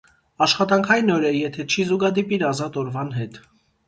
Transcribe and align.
Աշխատանքային 0.43 1.11
օր 1.15 1.27
է, 1.31 1.33
եթէ 1.39 1.65
չի 1.73 1.85
զուգադիպիր 1.89 2.47
ազատ 2.47 2.81
օրուան 2.85 3.13
հետ։ 3.19 3.39